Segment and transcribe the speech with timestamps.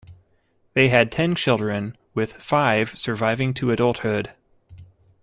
[0.73, 4.31] They had ten children, with five surviving to adulthood.